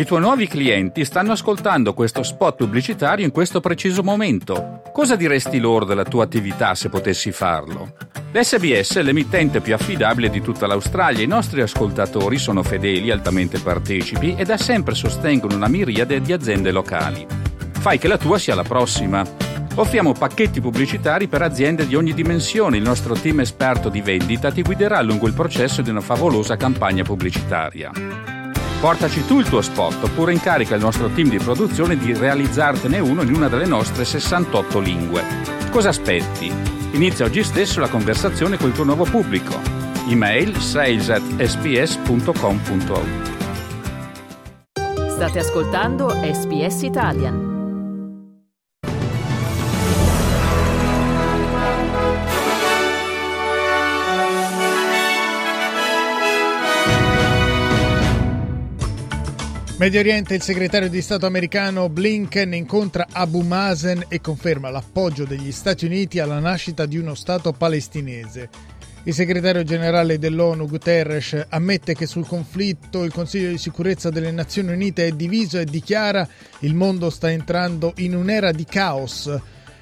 [0.00, 4.80] I tuoi nuovi clienti stanno ascoltando questo spot pubblicitario in questo preciso momento.
[4.94, 7.96] Cosa diresti loro della tua attività se potessi farlo?
[8.32, 11.22] L'SBS è l'emittente più affidabile di tutta l'Australia.
[11.22, 16.70] I nostri ascoltatori sono fedeli, altamente partecipi e da sempre sostengono una miriade di aziende
[16.70, 17.26] locali.
[17.72, 19.22] Fai che la tua sia la prossima.
[19.74, 22.78] Offriamo pacchetti pubblicitari per aziende di ogni dimensione.
[22.78, 27.02] Il nostro team esperto di vendita ti guiderà lungo il processo di una favolosa campagna
[27.04, 28.29] pubblicitaria.
[28.80, 33.20] Portaci tu il tuo spot oppure incarica il nostro team di produzione di realizzartene uno
[33.20, 35.22] in una delle nostre 68 lingue.
[35.70, 36.50] Cosa aspetti?
[36.92, 39.54] Inizia oggi stesso la conversazione col tuo nuovo pubblico.
[40.08, 43.04] Email sales at sps.com.au
[45.10, 47.49] State ascoltando SPS Italian.
[59.80, 65.50] Medio Oriente, il segretario di Stato americano Blinken incontra Abu Mazen e conferma l'appoggio degli
[65.52, 68.50] Stati Uniti alla nascita di uno Stato palestinese.
[69.04, 74.70] Il segretario generale dell'ONU Guterres ammette che sul conflitto il Consiglio di sicurezza delle Nazioni
[74.70, 76.28] Unite è diviso e dichiara
[76.58, 79.34] il mondo sta entrando in un'era di caos.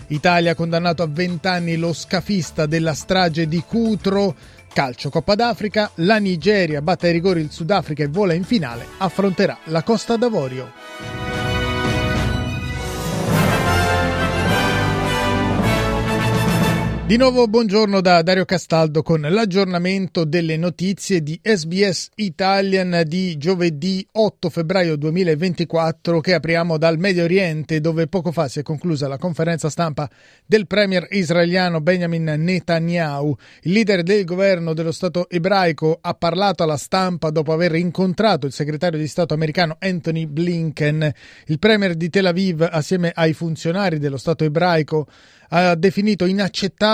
[0.09, 4.35] Italia ha condannato a 20 anni lo scafista della strage di Cutro.
[4.73, 9.59] Calcio Coppa d'Africa, la Nigeria batte ai rigori il Sudafrica e vola in finale, affronterà
[9.65, 11.18] la Costa d'Avorio.
[17.09, 24.07] Di nuovo buongiorno da Dario Castaldo con l'aggiornamento delle notizie di SBS Italian di giovedì
[24.13, 29.17] 8 febbraio 2024 che apriamo dal Medio Oriente dove poco fa si è conclusa la
[29.17, 30.07] conferenza stampa
[30.45, 33.35] del premier israeliano Benjamin Netanyahu.
[33.63, 38.53] Il leader del governo dello Stato ebraico ha parlato alla stampa dopo aver incontrato il
[38.53, 41.11] segretario di Stato americano Anthony Blinken.
[41.47, 45.07] Il premier di Tel Aviv assieme ai funzionari dello Stato ebraico
[45.51, 46.27] ha definito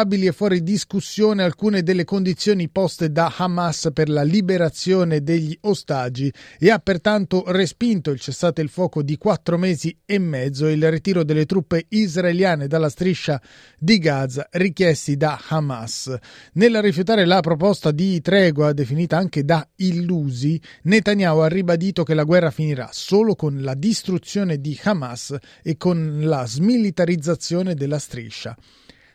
[0.05, 6.33] inaccettabili e fuori discussione alcune delle condizioni poste da Hamas per la liberazione degli ostaggi
[6.59, 10.91] e ha pertanto respinto il cessate il fuoco di quattro mesi e mezzo e il
[10.91, 13.41] ritiro delle truppe israeliane dalla striscia
[13.79, 16.15] di Gaza richiesti da Hamas.
[16.55, 22.25] Nel rifiutare la proposta di tregua definita anche da illusi, Netanyahu ha ribadito che la
[22.25, 28.57] guerra finirà solo con la distruzione di Hamas e con la smilitarizzazione della striscia.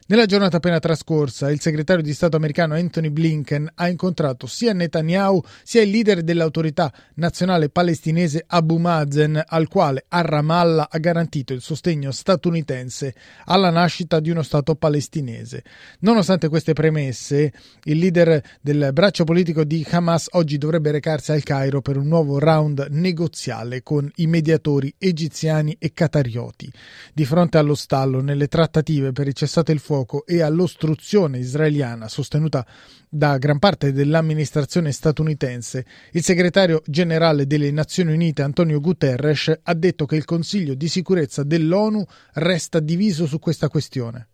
[0.09, 5.39] Nella giornata appena trascorsa, il segretario di Stato americano Anthony Blinken ha incontrato sia Netanyahu
[5.61, 11.61] sia il leader dell'autorità nazionale palestinese Abu Mazen, al quale a Ramallah ha garantito il
[11.61, 13.13] sostegno statunitense
[13.45, 15.63] alla nascita di uno Stato palestinese.
[15.99, 17.53] Nonostante queste premesse,
[17.83, 22.39] il leader del braccio politico di Hamas oggi dovrebbe recarsi al Cairo per un nuovo
[22.39, 26.67] round negoziale con i mediatori egiziani e catarioti.
[27.13, 32.07] Di fronte allo stallo nelle trattative per il cessate il fuoco, fuoco e all'ostruzione israeliana
[32.07, 32.65] sostenuta
[33.09, 40.05] da gran parte dell'amministrazione statunitense, il segretario generale delle Nazioni Unite Antonio Guterres ha detto
[40.05, 44.27] che il Consiglio di sicurezza dell'ONU resta diviso su questa questione.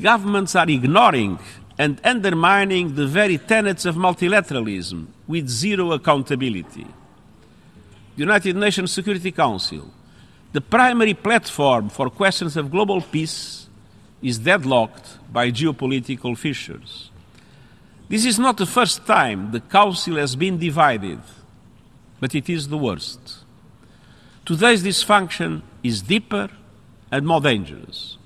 [0.00, 1.38] Governments are ignoring
[1.76, 6.86] and undermining the very tenets of multilateralism with zero accountability.
[8.16, 9.90] The United Nations Security Council,
[10.52, 13.67] the primary platform for questions of global peace
[14.22, 17.10] is deadlocked by geopolitical fissures.
[18.08, 21.20] This is not the first time the Council has been divided,
[22.20, 23.44] but it is the worst.
[24.44, 26.48] Today's dysfunction is deeper
[27.10, 28.16] and more dangerous.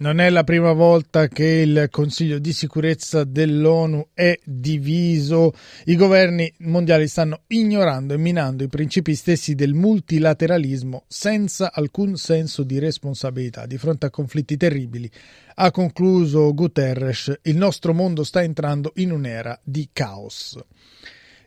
[0.00, 5.52] Non è la prima volta che il Consiglio di sicurezza dell'ONU è diviso.
[5.84, 12.62] I governi mondiali stanno ignorando e minando i principi stessi del multilateralismo senza alcun senso
[12.62, 15.10] di responsabilità di fronte a conflitti terribili.
[15.56, 20.58] Ha concluso Guterres, il nostro mondo sta entrando in un'era di caos.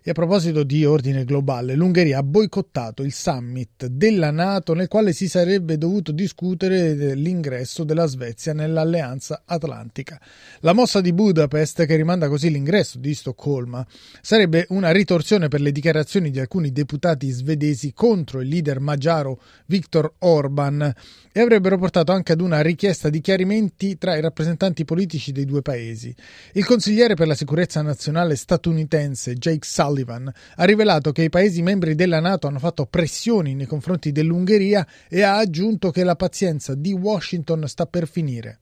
[0.05, 5.13] E a proposito di ordine globale, l'Ungheria ha boicottato il summit della Nato nel quale
[5.13, 10.19] si sarebbe dovuto discutere dell'ingresso della Svezia nell'alleanza atlantica.
[10.59, 13.87] La mossa di Budapest, che rimanda così l'ingresso di Stoccolma,
[14.21, 20.15] sarebbe una ritorsione per le dichiarazioni di alcuni deputati svedesi contro il leader magiaro Viktor
[20.19, 20.93] Orban
[21.31, 25.61] e avrebbero portato anche ad una richiesta di chiarimenti tra i rappresentanti politici dei due
[25.61, 26.13] paesi.
[26.51, 31.61] Il consigliere per la sicurezza nazionale statunitense Jake Sullivan Sullivan ha rivelato che i Paesi
[31.61, 36.73] membri della Nato hanno fatto pressioni nei confronti dell'Ungheria e ha aggiunto che la pazienza
[36.73, 38.59] di Washington sta per finire.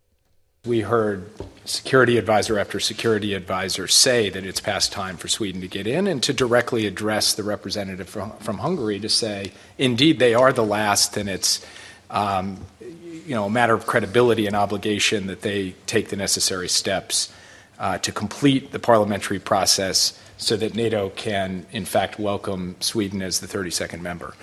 [0.63, 1.23] We heard
[1.63, 6.07] security advisor after security advisor say that it's past time for Sweden to get in
[6.07, 10.63] and to directly address the representative from, from Hungary to say, indeed, they are the
[10.63, 11.65] last and it's
[12.11, 12.57] um,
[13.25, 17.33] you know, a matter of credibility and obligation that they take the necessary steps
[17.79, 23.39] uh, to complete the parliamentary process so that NATO can, in fact, welcome Sweden as
[23.39, 24.33] the 32nd member.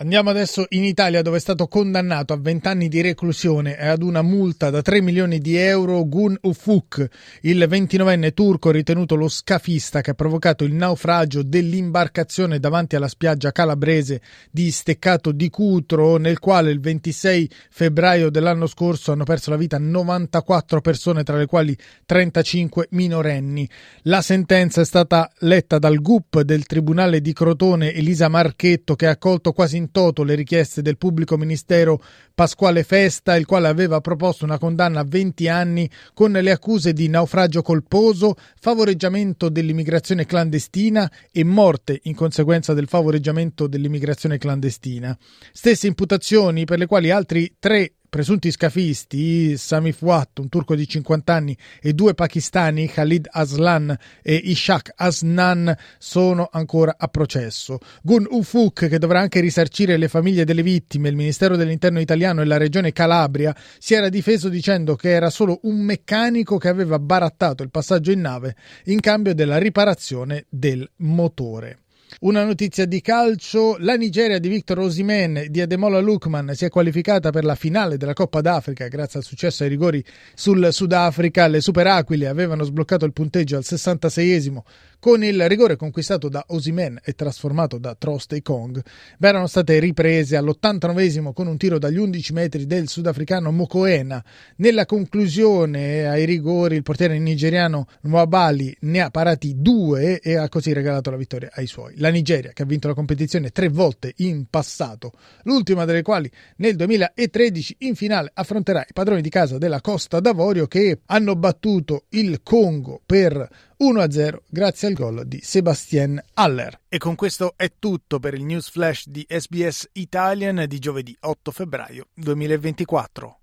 [0.00, 4.02] Andiamo adesso in Italia dove è stato condannato a 20 anni di reclusione e ad
[4.02, 7.06] una multa da 3 milioni di euro Gun Ufuk,
[7.42, 13.52] il 29enne turco ritenuto lo scafista che ha provocato il naufragio dell'imbarcazione davanti alla spiaggia
[13.52, 19.58] calabrese di Steccato di Cutro nel quale il 26 febbraio dell'anno scorso hanno perso la
[19.58, 21.76] vita 94 persone tra le quali
[22.06, 23.68] 35 minorenni.
[24.04, 29.10] La sentenza è stata letta dal GUP del Tribunale di Crotone Elisa Marchetto che ha
[29.10, 32.02] accolto quasi in toto le richieste del pubblico ministero
[32.34, 37.08] Pasquale Festa, il quale aveva proposto una condanna a 20 anni con le accuse di
[37.08, 45.16] naufragio colposo, favoreggiamento dell'immigrazione clandestina e morte in conseguenza del favoreggiamento dell'immigrazione clandestina.
[45.52, 51.32] Stesse imputazioni per le quali altri tre presunti scafisti, Sami Fouad, un turco di 50
[51.32, 57.78] anni, e due pakistani, Khalid Aslan e Ishak Asnan, sono ancora a processo.
[58.02, 62.44] Gun Ufuk, che dovrà anche risarcire le famiglie delle vittime, il Ministero dell'Interno italiano e
[62.44, 67.62] la regione Calabria, si era difeso dicendo che era solo un meccanico che aveva barattato
[67.62, 71.78] il passaggio in nave in cambio della riparazione del motore.
[72.18, 77.30] Una notizia di calcio, la Nigeria di Victor Osimen di Ademola Lukman si è qualificata
[77.30, 80.04] per la finale della Coppa d'Africa grazie al successo ai rigori
[80.34, 81.46] sul Sudafrica.
[81.46, 84.62] Le Super Aquile avevano sbloccato il punteggio al 66esimo
[85.00, 88.80] con il rigore conquistato da Osimen e trasformato da Trost e Kong,
[89.18, 94.22] erano state riprese all'89 con un tiro dagli 11 metri del sudafricano Mokoena.
[94.56, 100.74] Nella conclusione ai rigori il portiere nigeriano Nwabali ne ha parati due e ha così
[100.74, 101.94] regalato la vittoria ai suoi.
[101.96, 105.12] La Nigeria che ha vinto la competizione tre volte in passato,
[105.44, 110.66] l'ultima delle quali nel 2013 in finale affronterà i padroni di casa della Costa d'Avorio
[110.66, 113.48] che hanno battuto il Congo per
[113.82, 116.80] 1-0 grazie al gol di Sebastien Haller.
[116.88, 121.50] E con questo è tutto per il news flash di SBS Italian di giovedì 8
[121.50, 123.38] febbraio 2024.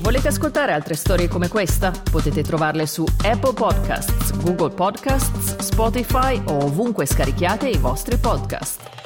[0.00, 1.90] Volete ascoltare altre storie come questa?
[1.90, 8.97] Potete trovarle su Apple Podcasts, Google Podcasts, Spotify o ovunque scarichiate i vostri podcast.